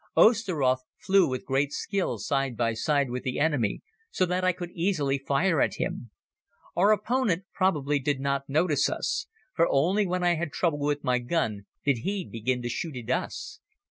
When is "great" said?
1.45-1.71